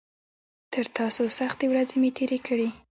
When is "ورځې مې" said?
1.71-2.09